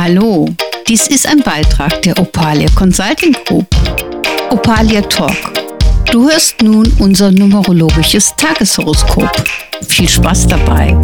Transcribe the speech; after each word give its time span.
Hallo, 0.00 0.48
dies 0.86 1.08
ist 1.08 1.26
ein 1.26 1.40
Beitrag 1.40 2.02
der 2.02 2.16
Opalia 2.20 2.70
Consulting 2.76 3.32
Group. 3.44 3.66
Opalia 4.48 5.02
Talk. 5.02 5.34
Du 6.12 6.30
hörst 6.30 6.62
nun 6.62 6.86
unser 7.00 7.32
numerologisches 7.32 8.32
Tageshoroskop. 8.36 9.28
Viel 9.88 10.08
Spaß 10.08 10.46
dabei. 10.46 10.94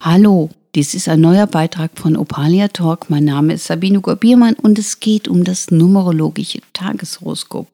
Hallo, 0.00 0.50
dies 0.76 0.94
ist 0.94 1.08
ein 1.08 1.20
neuer 1.20 1.48
Beitrag 1.48 1.90
von 1.96 2.16
Opalia 2.16 2.68
Talk. 2.68 3.10
Mein 3.10 3.24
Name 3.24 3.54
ist 3.54 3.64
Sabine 3.64 4.00
Gorbiermann 4.00 4.54
und 4.54 4.78
es 4.78 5.00
geht 5.00 5.26
um 5.26 5.42
das 5.42 5.72
numerologische 5.72 6.60
Tageshoroskop 6.72 7.66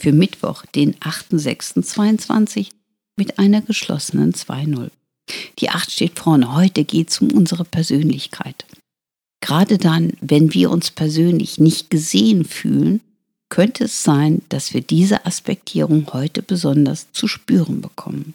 für 0.00 0.12
Mittwoch, 0.12 0.66
den 0.74 0.96
8.6.22 0.96 2.70
mit 3.16 3.38
einer 3.38 3.60
geschlossenen 3.60 4.32
2.0. 4.32 4.90
Die 5.60 5.70
8 5.70 5.90
steht 5.90 6.18
vorne. 6.18 6.54
Heute 6.54 6.84
geht 6.84 7.10
es 7.10 7.20
um 7.20 7.30
unsere 7.32 7.64
Persönlichkeit. 7.64 8.64
Gerade 9.40 9.78
dann, 9.78 10.12
wenn 10.20 10.54
wir 10.54 10.70
uns 10.70 10.90
persönlich 10.90 11.58
nicht 11.58 11.90
gesehen 11.90 12.44
fühlen, 12.44 13.00
könnte 13.48 13.84
es 13.84 14.02
sein, 14.02 14.42
dass 14.48 14.74
wir 14.74 14.80
diese 14.80 15.26
Aspektierung 15.26 16.06
heute 16.12 16.42
besonders 16.42 17.10
zu 17.12 17.26
spüren 17.26 17.80
bekommen. 17.80 18.34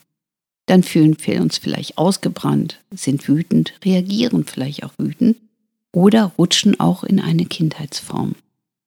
Dann 0.67 0.83
fühlen 0.83 1.15
wir 1.23 1.41
uns 1.41 1.57
vielleicht 1.57 1.97
ausgebrannt, 1.97 2.79
sind 2.91 3.27
wütend, 3.27 3.73
reagieren 3.83 4.45
vielleicht 4.45 4.83
auch 4.83 4.93
wütend 4.97 5.37
oder 5.91 6.33
rutschen 6.37 6.79
auch 6.79 7.03
in 7.03 7.19
eine 7.19 7.45
Kindheitsform. 7.45 8.35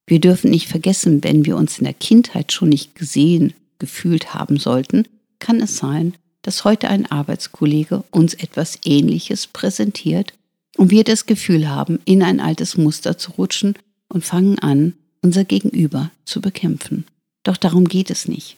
Wir 0.05 0.19
dürfen 0.19 0.51
nicht 0.51 0.67
vergessen, 0.67 1.23
wenn 1.23 1.45
wir 1.45 1.55
uns 1.55 1.79
in 1.79 1.85
der 1.85 1.93
Kindheit 1.93 2.51
schon 2.51 2.69
nicht 2.69 2.95
gesehen, 2.95 3.53
gefühlt 3.79 4.33
haben 4.33 4.57
sollten, 4.57 5.07
kann 5.39 5.61
es 5.61 5.77
sein, 5.77 6.13
dass 6.49 6.63
heute 6.63 6.89
ein 6.89 7.05
Arbeitskollege 7.05 8.03
uns 8.09 8.33
etwas 8.33 8.79
Ähnliches 8.83 9.45
präsentiert 9.45 10.33
und 10.77 10.89
wir 10.89 11.03
das 11.03 11.27
Gefühl 11.27 11.69
haben, 11.69 11.99
in 12.05 12.23
ein 12.23 12.39
altes 12.39 12.75
Muster 12.75 13.19
zu 13.19 13.33
rutschen 13.33 13.75
und 14.07 14.25
fangen 14.25 14.57
an, 14.57 14.93
unser 15.21 15.43
Gegenüber 15.43 16.09
zu 16.25 16.41
bekämpfen. 16.41 17.05
Doch 17.43 17.55
darum 17.55 17.85
geht 17.85 18.09
es 18.09 18.27
nicht. 18.27 18.57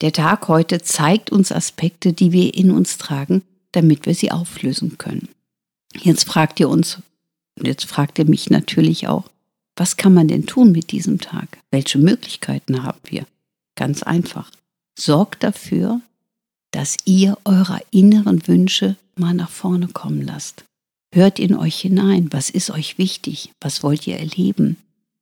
Der 0.00 0.12
Tag 0.12 0.46
heute 0.46 0.80
zeigt 0.80 1.32
uns 1.32 1.50
Aspekte, 1.50 2.12
die 2.12 2.30
wir 2.30 2.54
in 2.54 2.70
uns 2.70 2.98
tragen, 2.98 3.42
damit 3.72 4.06
wir 4.06 4.14
sie 4.14 4.30
auflösen 4.30 4.96
können. 4.96 5.28
Jetzt 5.92 6.28
fragt 6.28 6.60
ihr 6.60 6.68
uns, 6.68 6.98
und 7.58 7.66
jetzt 7.66 7.86
fragt 7.86 8.20
ihr 8.20 8.26
mich 8.26 8.48
natürlich 8.48 9.08
auch, 9.08 9.24
was 9.74 9.96
kann 9.96 10.14
man 10.14 10.28
denn 10.28 10.46
tun 10.46 10.70
mit 10.70 10.92
diesem 10.92 11.18
Tag? 11.18 11.58
Welche 11.72 11.98
Möglichkeiten 11.98 12.84
haben 12.84 13.00
wir? 13.02 13.26
Ganz 13.74 14.04
einfach. 14.04 14.52
Sorgt 14.96 15.42
dafür, 15.42 16.00
dass 16.74 16.96
ihr 17.04 17.38
eure 17.44 17.80
inneren 17.92 18.48
Wünsche 18.48 18.96
mal 19.14 19.32
nach 19.32 19.50
vorne 19.50 19.86
kommen 19.86 20.22
lasst. 20.22 20.64
Hört 21.14 21.38
in 21.38 21.54
euch 21.54 21.76
hinein, 21.76 22.32
was 22.32 22.50
ist 22.50 22.70
euch 22.70 22.98
wichtig, 22.98 23.52
was 23.60 23.84
wollt 23.84 24.08
ihr 24.08 24.18
erleben, 24.18 24.76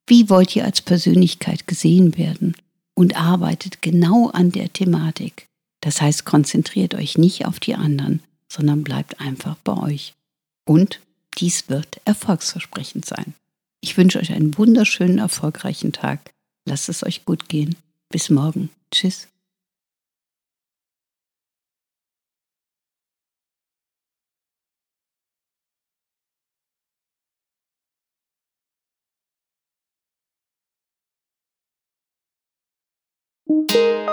wie 0.07 0.31
wollt 0.31 0.57
ihr 0.57 0.65
als 0.65 0.81
Persönlichkeit 0.81 1.67
gesehen 1.67 2.17
werden 2.17 2.57
und 2.95 3.17
arbeitet 3.17 3.83
genau 3.83 4.31
an 4.31 4.51
der 4.51 4.73
Thematik. 4.73 5.47
Das 5.81 6.01
heißt, 6.01 6.25
konzentriert 6.25 6.95
euch 6.95 7.19
nicht 7.19 7.45
auf 7.45 7.61
die 7.61 7.75
anderen, 7.75 8.23
sondern 8.49 8.83
bleibt 8.83 9.21
einfach 9.21 9.57
bei 9.57 9.77
euch. 9.77 10.15
Und 10.65 11.01
dies 11.37 11.69
wird 11.69 12.01
erfolgsversprechend 12.07 13.05
sein. 13.05 13.35
Ich 13.83 13.99
wünsche 13.99 14.21
euch 14.21 14.33
einen 14.33 14.57
wunderschönen, 14.57 15.19
erfolgreichen 15.19 15.93
Tag. 15.93 16.33
Lasst 16.65 16.89
es 16.89 17.05
euch 17.05 17.27
gut 17.27 17.51
gehen. 17.51 17.77
Bis 18.09 18.31
morgen. 18.31 18.71
Tschüss. 18.91 19.29
Música 33.49 34.12